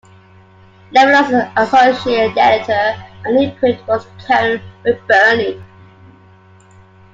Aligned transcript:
Nevelow's 0.95 1.51
associate 1.57 2.35
editor 2.35 3.03
on 3.27 3.35
the 3.35 3.51
imprint 3.53 3.85
was 3.87 4.07
Karen 4.25 4.59
McBurnie. 4.83 5.63